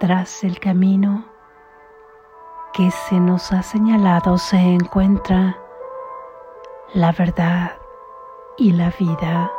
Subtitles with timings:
[0.00, 1.26] tras el camino
[2.72, 5.58] que se nos ha señalado se encuentra
[6.94, 7.72] la verdad
[8.56, 9.52] y la vida.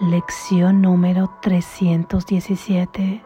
[0.00, 3.22] Lección número 317.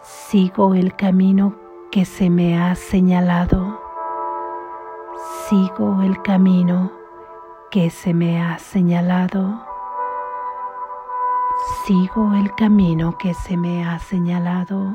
[0.00, 1.56] Sigo el camino
[1.90, 3.82] que se me ha señalado.
[5.48, 6.92] Sigo el camino
[7.72, 9.67] que se me ha señalado.
[11.88, 14.92] Sigo el camino que se me ha señalado.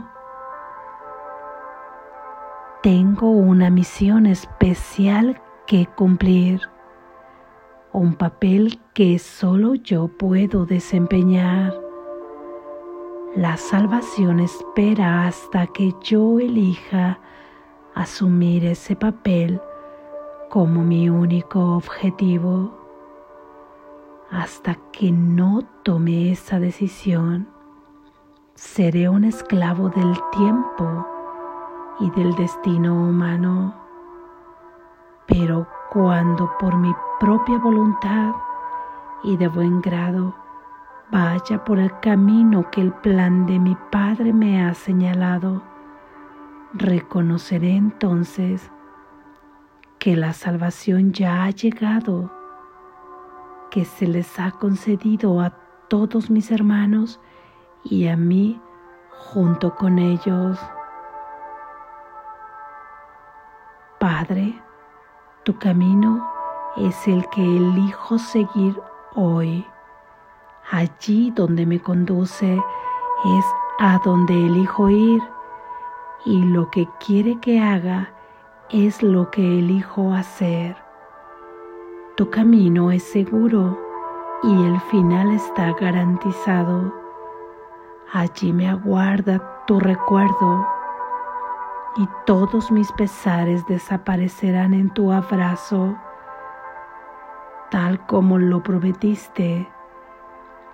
[2.83, 6.61] Tengo una misión especial que cumplir,
[7.93, 11.73] un papel que solo yo puedo desempeñar.
[13.35, 17.19] La salvación espera hasta que yo elija
[17.95, 19.59] asumir ese papel
[20.51, 22.82] como mi único objetivo.
[24.33, 27.47] Hasta que no tome esa decisión,
[28.55, 31.07] seré un esclavo del tiempo
[31.99, 33.75] y del destino humano.
[35.27, 38.33] Pero cuando por mi propia voluntad
[39.23, 40.35] y de buen grado
[41.11, 45.61] vaya por el camino que el plan de mi Padre me ha señalado,
[46.73, 48.71] reconoceré entonces
[49.99, 52.42] que la salvación ya ha llegado,
[53.73, 55.49] que se les ha concedido a
[55.87, 57.19] todos mis hermanos
[57.83, 58.61] y a mí
[59.09, 60.59] junto con ellos.
[63.99, 64.61] Padre,
[65.43, 66.23] tu camino
[66.77, 68.79] es el que elijo seguir
[69.15, 69.65] hoy.
[70.69, 73.45] Allí donde me conduce es
[73.79, 75.23] a donde elijo ir
[76.25, 78.13] y lo que quiere que haga
[78.69, 80.92] es lo que elijo hacer.
[82.15, 83.75] Tu camino es seguro
[84.43, 86.93] y el final está garantizado.
[88.11, 90.67] Allí me aguarda tu recuerdo
[91.97, 95.97] y todos mis pesares desaparecerán en tu abrazo,
[97.71, 99.67] tal como lo prometiste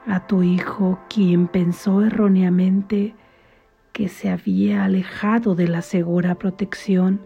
[0.08, 3.16] a tu hijo quien pensó erróneamente
[3.94, 7.22] que se había alejado de la segura protección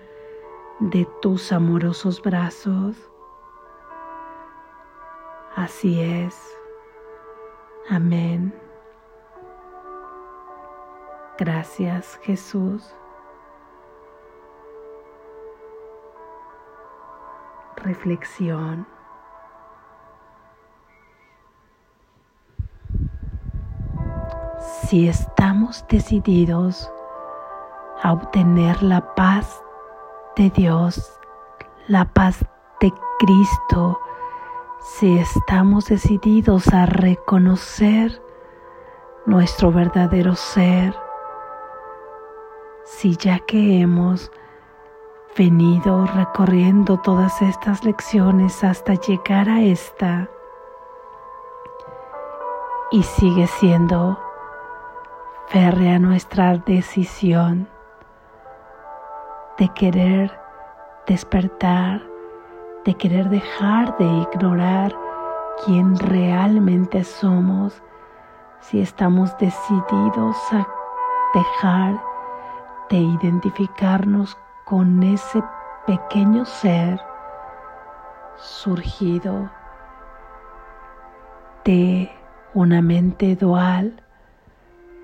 [0.79, 3.12] de tus amorosos brazos.
[5.55, 6.35] Así es.
[7.89, 8.53] Amén.
[11.37, 12.93] Gracias Jesús.
[17.77, 18.87] Reflexión.
[24.87, 26.91] Si estamos decididos
[28.03, 29.61] a obtener la paz
[30.35, 31.19] de Dios,
[31.87, 32.45] la paz
[32.79, 33.99] de Cristo,
[34.83, 38.21] si estamos decididos a reconocer
[39.25, 40.93] nuestro verdadero ser,
[42.83, 44.29] si ya que hemos
[45.37, 50.29] venido recorriendo todas estas lecciones hasta llegar a esta
[52.91, 54.19] y sigue siendo
[55.47, 57.69] férrea nuestra decisión
[59.57, 60.37] de querer
[61.07, 62.12] despertar,
[62.85, 64.93] de querer dejar de ignorar
[65.65, 67.81] quién realmente somos,
[68.59, 70.67] si estamos decididos a
[71.33, 72.01] dejar
[72.89, 75.43] de identificarnos con ese
[75.87, 76.99] pequeño ser
[78.37, 79.49] surgido
[81.65, 82.11] de
[82.53, 84.01] una mente dual,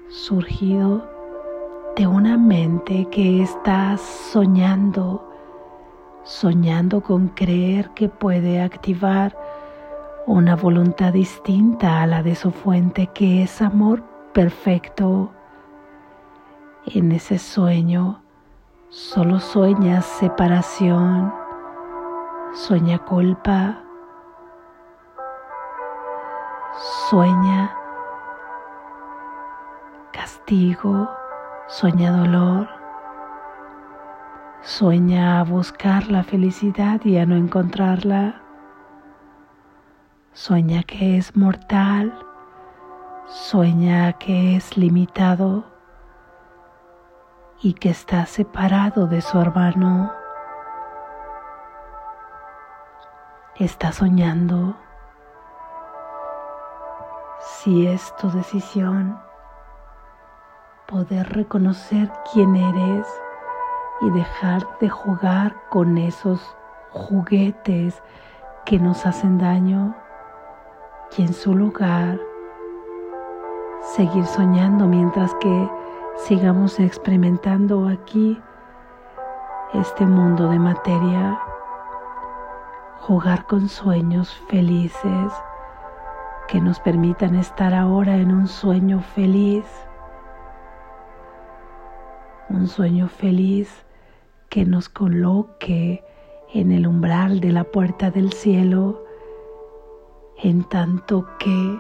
[0.10, 1.08] surgido
[1.96, 5.29] de una mente que está soñando,
[6.30, 9.36] soñando con creer que puede activar
[10.28, 15.32] una voluntad distinta a la de su fuente que es amor perfecto.
[16.86, 18.22] En ese sueño
[18.90, 21.34] solo sueña separación,
[22.54, 23.82] sueña culpa,
[27.10, 27.76] sueña
[30.14, 31.10] castigo
[31.72, 32.68] Sueña dolor,
[34.62, 38.42] sueña a buscar la felicidad y a no encontrarla.
[40.34, 42.14] Sueña que es mortal,
[43.28, 45.66] sueña que es limitado
[47.62, 50.12] y que está separado de su hermano.
[53.56, 54.76] Está soñando.
[57.40, 59.20] Si es tu decisión,
[60.88, 63.08] poder reconocer quién eres
[64.02, 66.56] y dejar de jugar con esos
[66.92, 68.02] juguetes
[68.66, 69.96] que nos hacen daño
[71.18, 72.20] y en su lugar
[73.82, 75.70] seguir soñando mientras que
[76.18, 78.40] sigamos experimentando aquí
[79.74, 81.40] este mundo de materia,
[83.02, 85.34] jugar con sueños felices
[86.48, 89.66] que nos permitan estar ahora en un sueño feliz,
[92.50, 93.86] un sueño feliz
[94.50, 96.04] que nos coloque
[96.54, 99.06] en el umbral de la puerta del cielo,
[100.42, 101.80] en tanto que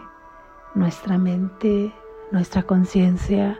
[0.75, 1.91] nuestra mente,
[2.31, 3.59] nuestra conciencia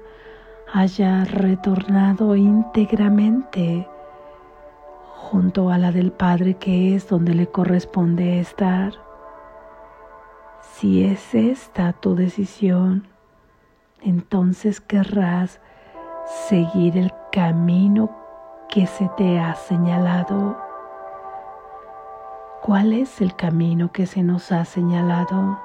[0.72, 3.88] haya retornado íntegramente
[5.16, 8.94] junto a la del Padre que es donde le corresponde estar.
[10.62, 13.08] Si es esta tu decisión,
[14.02, 15.60] entonces querrás
[16.48, 18.29] seguir el camino
[18.70, 20.56] que se te ha señalado.
[22.62, 25.60] ¿Cuál es el camino que se nos ha señalado?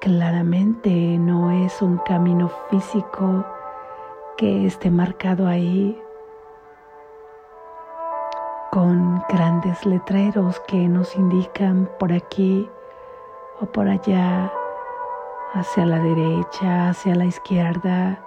[0.00, 3.44] Claramente no es un camino físico
[4.36, 6.00] que esté marcado ahí
[8.70, 12.70] con grandes letreros que nos indican por aquí
[13.60, 14.52] o por allá,
[15.54, 18.25] hacia la derecha, hacia la izquierda,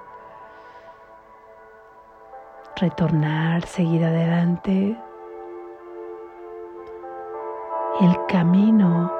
[2.80, 4.98] retornar, seguir adelante.
[8.00, 9.12] El camino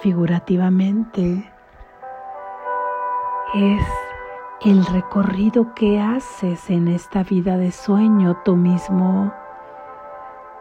[0.00, 1.50] figurativamente
[3.54, 3.82] es
[4.64, 9.32] el recorrido que haces en esta vida de sueño tú mismo.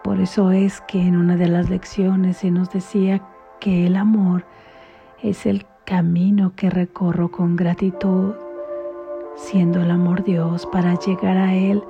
[0.04, 3.22] Por eso es que en una de las lecciones se nos decía
[3.60, 4.46] que el amor
[5.22, 8.34] es el camino que recorro con gratitud
[9.42, 11.84] siendo el amor Dios, para llegar a Él,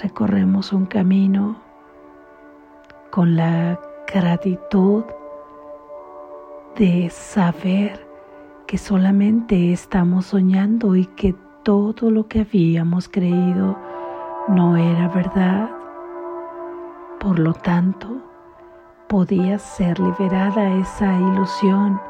[0.00, 1.60] recorremos un camino
[3.10, 3.78] con la
[4.12, 5.04] gratitud
[6.76, 8.06] de saber
[8.66, 13.76] que solamente estamos soñando y que todo lo que habíamos creído
[14.48, 15.70] no era verdad.
[17.18, 18.08] Por lo tanto,
[19.08, 22.00] podía ser liberada esa ilusión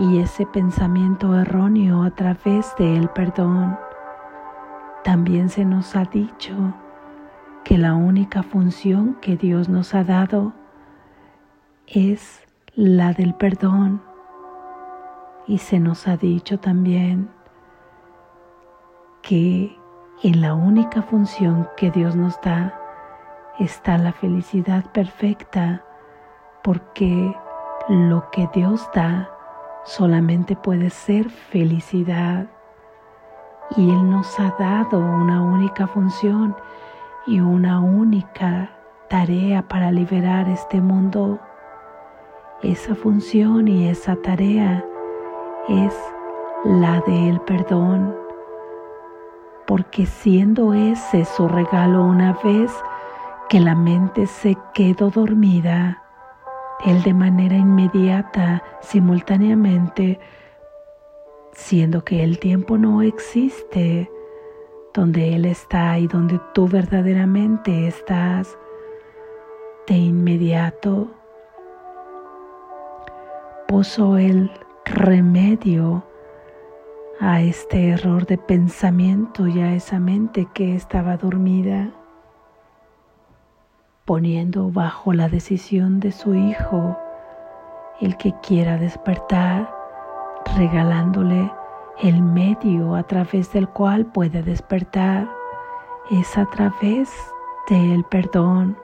[0.00, 3.78] y ese pensamiento erróneo a través del perdón.
[5.04, 6.54] También se nos ha dicho
[7.64, 10.54] que la única función que Dios nos ha dado
[11.86, 12.42] es
[12.74, 14.00] la del perdón.
[15.46, 17.28] Y se nos ha dicho también
[19.20, 19.76] que
[20.22, 22.74] en la única función que Dios nos da
[23.58, 25.84] está la felicidad perfecta,
[26.64, 27.36] porque
[27.90, 29.28] lo que Dios da
[29.90, 32.46] solamente puede ser felicidad.
[33.76, 36.54] Y Él nos ha dado una única función
[37.26, 38.70] y una única
[39.08, 41.40] tarea para liberar este mundo.
[42.62, 44.84] Esa función y esa tarea
[45.68, 45.94] es
[46.64, 48.14] la del perdón,
[49.66, 52.72] porque siendo ese su regalo una vez
[53.48, 56.02] que la mente se quedó dormida,
[56.86, 60.18] él de manera inmediata, simultáneamente,
[61.52, 64.10] siendo que el tiempo no existe,
[64.94, 68.58] donde Él está y donde tú verdaderamente estás,
[69.86, 71.08] de inmediato
[73.68, 74.50] puso el
[74.84, 76.02] remedio
[77.20, 81.92] a este error de pensamiento y a esa mente que estaba dormida
[84.10, 86.98] poniendo bajo la decisión de su Hijo
[88.00, 89.72] el que quiera despertar,
[90.58, 91.48] regalándole
[92.00, 95.30] el medio a través del cual puede despertar,
[96.10, 97.08] es a través
[97.68, 98.76] del perdón.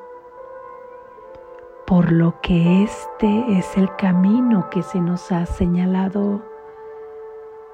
[1.88, 6.40] Por lo que este es el camino que se nos ha señalado,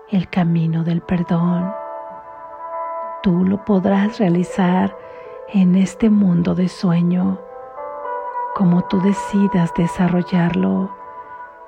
[0.09, 1.71] el camino del perdón.
[3.23, 4.97] Tú lo podrás realizar
[5.54, 7.38] en este mundo de sueño,
[8.54, 10.90] como tú decidas desarrollarlo.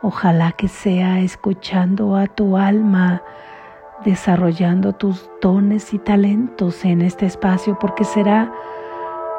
[0.00, 3.22] Ojalá que sea escuchando a tu alma,
[4.02, 8.50] desarrollando tus dones y talentos en este espacio, porque será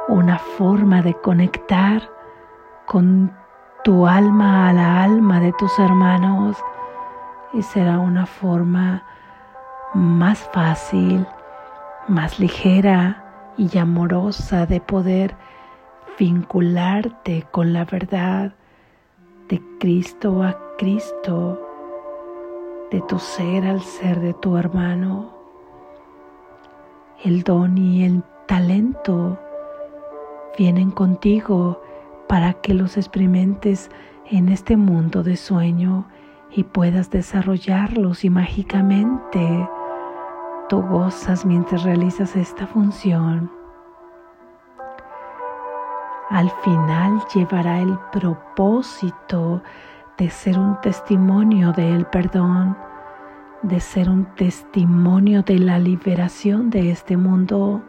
[0.07, 2.03] una forma de conectar
[2.85, 3.35] con
[3.83, 6.57] tu alma a la alma de tus hermanos
[7.53, 9.03] y será una forma
[9.95, 11.25] más fácil,
[12.07, 13.24] más ligera
[13.57, 15.35] y amorosa de poder
[16.17, 18.53] vincularte con la verdad
[19.49, 21.61] de Cristo a Cristo,
[22.91, 25.33] de tu ser al ser de tu hermano.
[27.23, 29.39] El don y el talento
[30.57, 31.81] vienen contigo
[32.27, 33.89] para que los experimentes
[34.29, 36.07] en este mundo de sueño
[36.51, 39.67] y puedas desarrollarlos y mágicamente
[40.69, 43.51] tú gozas mientras realizas esta función.
[46.29, 49.61] Al final llevará el propósito
[50.17, 52.75] de ser un testimonio del perdón,
[53.61, 57.83] de ser un testimonio de la liberación de este mundo.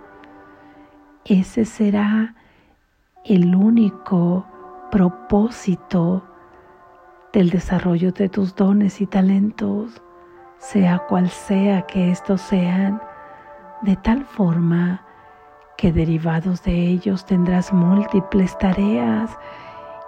[1.24, 2.34] Ese será
[3.24, 4.46] el único
[4.90, 6.22] propósito
[7.32, 10.02] del desarrollo de tus dones y talentos,
[10.58, 13.00] sea cual sea que estos sean,
[13.82, 15.02] de tal forma
[15.76, 19.30] que derivados de ellos tendrás múltiples tareas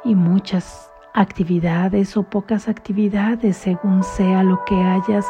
[0.04, 5.26] y muchas actividades o pocas actividades según sea lo que hayas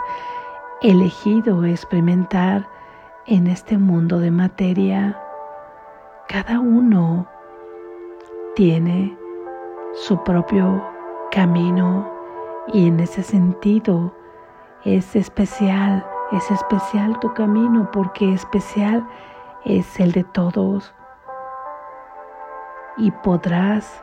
[0.82, 2.68] elegido experimentar
[3.26, 5.20] en este mundo de materia.
[6.28, 7.26] Cada uno
[8.54, 9.16] tiene
[9.94, 10.84] su propio
[11.30, 12.08] camino
[12.72, 14.12] y en ese sentido
[14.96, 19.06] es especial, es especial tu camino porque especial
[19.64, 20.94] es el de todos
[22.96, 24.02] y podrás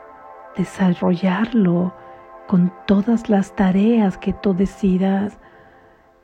[0.55, 1.93] desarrollarlo
[2.47, 5.39] con todas las tareas que tú decidas,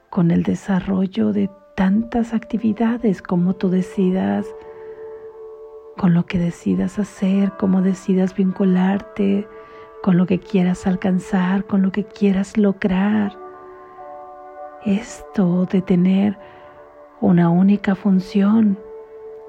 [0.10, 4.46] con el desarrollo de tantas actividades como tú decidas,
[5.98, 9.48] con lo que decidas hacer, como decidas vincularte,
[10.04, 13.41] con lo que quieras alcanzar, con lo que quieras lograr.
[14.86, 16.40] Esto de tener
[17.20, 18.80] una única función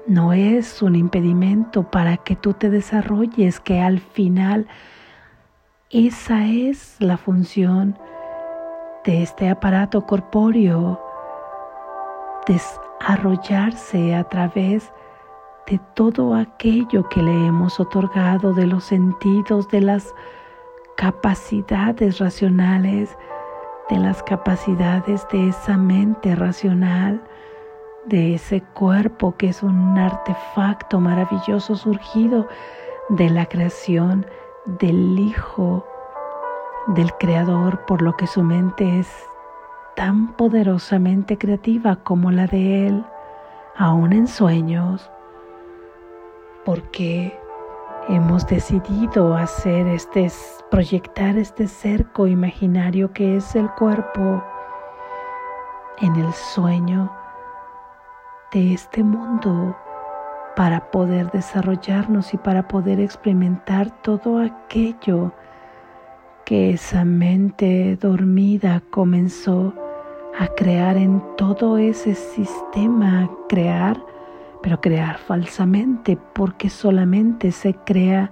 [0.05, 4.67] no es un impedimento para que tú te desarrolles, que al final
[5.89, 7.97] esa es la función
[9.05, 11.01] de este aparato corpóreo,
[12.45, 14.91] desarrollarse a través
[15.67, 20.13] de todo aquello que le hemos otorgado, de los sentidos, de las
[20.95, 23.17] capacidades racionales,
[23.89, 27.21] de las capacidades de esa mente racional
[28.05, 32.47] de ese cuerpo que es un artefacto maravilloso surgido
[33.09, 34.25] de la creación
[34.65, 35.85] del Hijo
[36.87, 39.09] del Creador, por lo que su mente es
[39.95, 43.05] tan poderosamente creativa como la de Él,
[43.77, 45.09] aún en sueños,
[46.65, 47.39] porque
[48.09, 50.29] hemos decidido hacer este,
[50.69, 54.43] proyectar este cerco imaginario que es el cuerpo
[56.01, 57.11] en el sueño
[58.51, 59.75] de este mundo
[60.55, 65.31] para poder desarrollarnos y para poder experimentar todo aquello
[66.45, 69.73] que esa mente dormida comenzó
[70.37, 73.97] a crear en todo ese sistema, crear,
[74.63, 78.31] pero crear falsamente, porque solamente se crea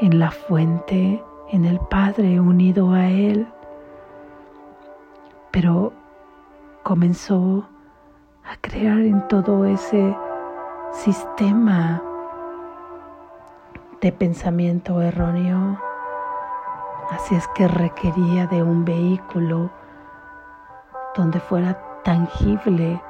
[0.00, 3.48] en la fuente, en el Padre unido a Él.
[5.50, 5.92] Pero
[6.84, 7.68] comenzó
[8.44, 10.16] a crear en todo ese
[10.92, 12.00] sistema
[14.00, 15.76] de pensamiento erróneo.
[17.10, 19.72] Así es que requería de un vehículo
[21.16, 23.02] donde fuera tangible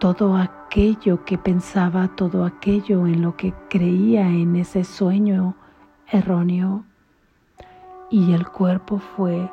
[0.00, 5.54] todo aquello que pensaba, todo aquello en lo que creía en ese sueño
[6.10, 6.84] erróneo.
[8.08, 9.50] Y el cuerpo fue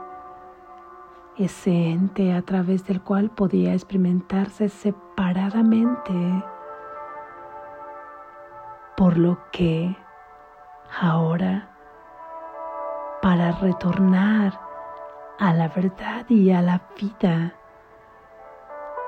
[1.38, 6.14] ese ente a través del cual podía experimentarse separadamente,
[8.96, 9.98] por lo que
[11.02, 11.76] ahora,
[13.22, 14.58] para retornar
[15.40, 17.54] a la verdad y a la vida,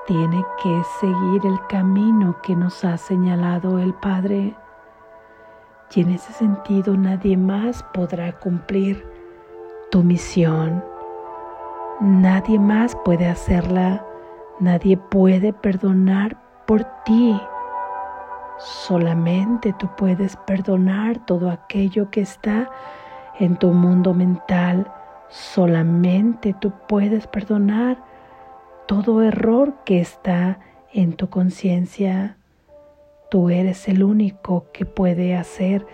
[0.06, 4.54] tiene que seguir el camino que nos ha señalado el Padre.
[5.94, 9.06] Y en ese sentido nadie más podrá cumplir
[9.90, 10.82] tu misión
[12.00, 14.02] Nadie más puede hacerla,
[14.58, 16.34] nadie puede perdonar
[16.66, 17.38] por ti.
[18.56, 22.70] Solamente tú puedes perdonar todo aquello que está
[23.38, 24.90] en tu mundo mental.
[25.28, 28.02] Solamente tú puedes perdonar
[28.90, 30.58] todo error que está
[30.92, 32.36] en tu conciencia.
[33.30, 35.86] Tú eres el único que puede hacer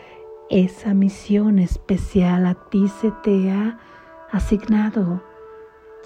[0.49, 3.79] esa misión especial a ti se te ha
[4.33, 5.23] asignado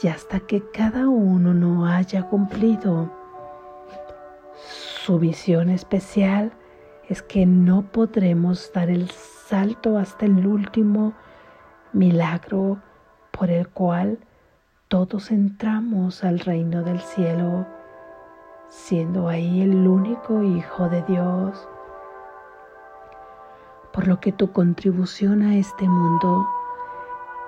[0.02, 3.08] y hasta que cada uno no haya cumplido
[5.04, 6.50] su visión especial,
[7.08, 11.12] es que no podremos dar el salto hasta el último
[11.92, 12.82] milagro
[13.30, 14.18] por el cual
[14.90, 17.64] todos entramos al reino del cielo,
[18.68, 21.68] siendo ahí el único Hijo de Dios.
[23.92, 26.44] Por lo que tu contribución a este mundo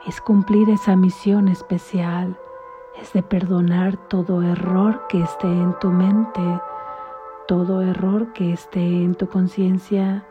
[0.07, 2.39] es cumplir esa misión especial,
[3.01, 6.61] es de perdonar todo error que esté en tu mente,
[7.49, 10.25] todo error que esté en tu conciencia.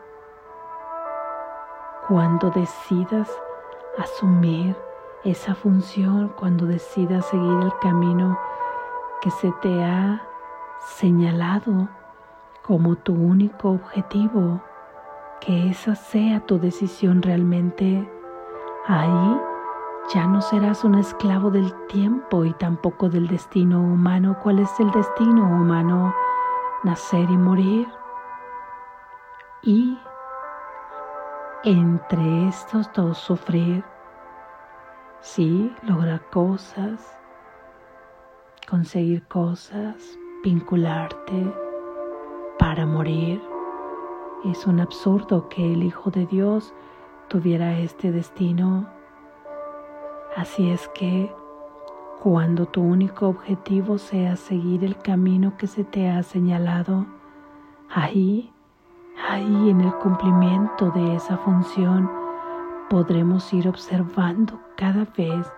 [2.08, 3.28] Cuando decidas
[3.98, 4.74] asumir
[5.24, 8.38] esa función, cuando decidas seguir el camino
[9.20, 10.20] que se te ha
[10.96, 11.88] señalado
[12.62, 14.60] como tu único objetivo,
[15.40, 18.08] que esa sea tu decisión realmente,
[18.86, 19.40] ahí
[20.12, 24.36] ya no serás un esclavo del tiempo y tampoco del destino humano.
[24.42, 26.12] ¿Cuál es el destino humano?
[26.82, 27.88] Nacer y morir.
[29.62, 29.98] Y
[31.62, 33.84] entre estos dos sufrir,
[35.22, 37.18] sí, lograr cosas,
[38.68, 41.52] conseguir cosas, vincularte
[42.58, 43.40] para morir.
[44.44, 46.74] Es un absurdo que el Hijo de Dios
[47.28, 48.86] tuviera este destino
[50.36, 51.30] Así es que
[52.22, 57.04] cuando tu único objetivo sea seguir el camino que se te ha señalado,
[57.90, 58.50] ahí,
[59.28, 62.10] ahí en el cumplimiento de esa función,
[62.92, 65.50] podremos ir observando cada vez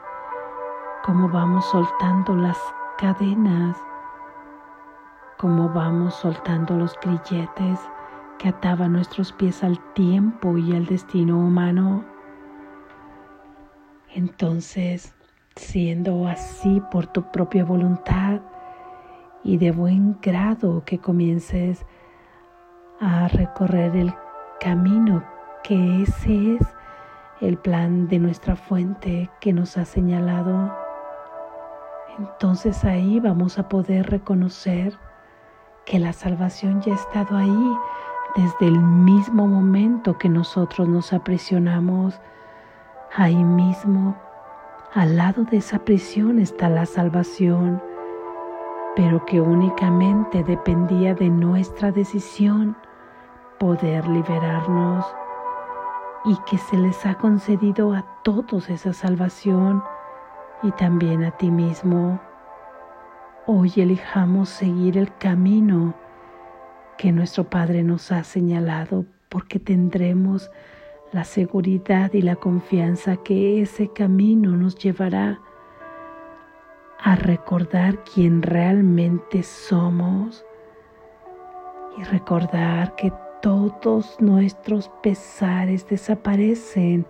[1.05, 2.57] cómo vamos soltando las
[2.97, 3.77] cadenas,
[5.37, 7.81] cómo vamos soltando los grilletes
[8.39, 12.05] que ataban nuestros pies al tiempo y al destino humano.
[14.11, 15.13] Entonces,
[15.57, 18.43] siendo así por tu propia voluntad
[19.43, 21.85] y de buen grado que comiences
[23.01, 24.15] a recorrer el
[24.61, 25.25] camino
[25.65, 26.74] que ese es
[27.49, 30.75] el plan de nuestra fuente que nos ha señalado,
[32.19, 34.97] entonces ahí vamos a poder reconocer
[35.85, 37.77] que la salvación ya ha estado ahí
[38.37, 42.21] desde el mismo momento que nosotros nos aprisionamos.
[43.15, 44.17] Ahí mismo,
[44.93, 47.83] al lado de esa prisión está la salvación,
[48.97, 52.77] pero que únicamente dependía de nuestra decisión
[53.59, 55.05] poder liberarnos
[56.25, 59.83] y que se les ha concedido a todos esa salvación
[60.63, 62.21] y también a ti mismo.
[63.47, 65.95] Hoy elijamos seguir el camino
[66.97, 70.51] que nuestro Padre nos ha señalado porque tendremos
[71.13, 75.41] la seguridad y la confianza que ese camino nos llevará
[77.01, 80.45] a recordar quién realmente somos
[81.99, 83.13] y recordar que
[83.45, 87.07] todos nuestros pesares desaparecen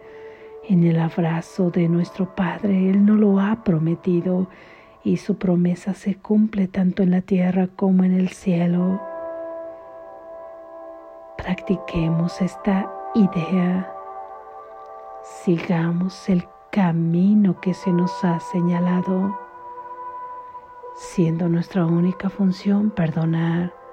[0.68, 2.90] en el abrazo de nuestro Padre.
[2.90, 4.48] Él no lo ha prometido
[5.04, 9.00] y su promesa se cumple tanto en la tierra como en el cielo.
[11.38, 13.88] Practiquemos esta idea
[15.44, 19.38] sigamos el camino que se nos ha señalado,
[20.96, 23.83] siendo nuestra única función perdonar,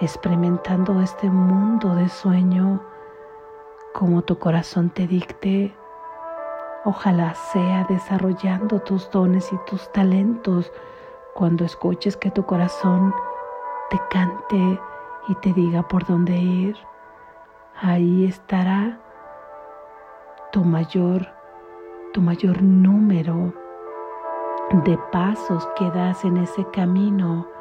[0.00, 2.82] experimentando este mundo de sueño
[3.92, 5.74] como tu corazón te dicte.
[6.84, 10.72] Ojalá sea desarrollando tus dones y tus talentos
[11.34, 13.14] cuando escuches que tu corazón
[13.90, 14.80] te cante
[15.28, 16.76] y te diga por dónde ir.
[17.80, 18.98] Ahí estará
[20.52, 21.26] tu mayor,
[22.12, 23.54] tu mayor número
[24.84, 27.53] de pasos que das en ese camino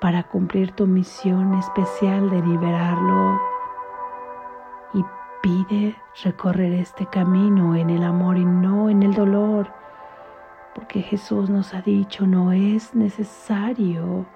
[0.00, 3.40] para cumplir tu misión especial de liberarlo.
[4.94, 5.04] Y
[5.42, 9.68] pide recorrer este camino en el amor y no en el dolor,
[10.74, 14.26] porque Jesús nos ha dicho no es necesario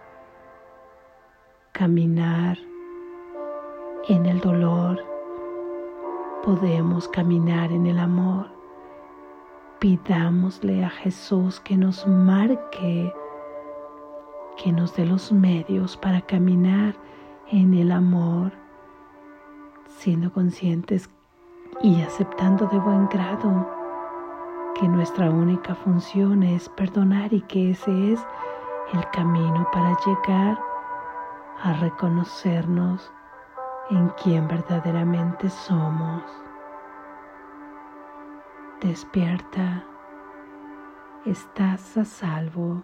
[1.73, 2.59] caminar
[4.09, 5.15] en el dolor
[6.45, 8.49] podemos caminar en el amor.
[9.79, 13.15] Pidámosle a Jesús que nos marque,
[14.57, 16.95] que nos dé los medios para caminar
[17.51, 18.53] en el amor,
[19.89, 21.11] siendo conscientes
[21.83, 23.69] y aceptando de buen grado
[24.75, 28.21] que nuestra única función es perdonar y que ese es
[28.93, 30.59] el camino para llegar
[31.63, 33.13] a reconocernos
[33.91, 36.23] en quien verdaderamente somos.
[38.81, 39.85] Despierta,
[41.25, 42.83] estás a salvo.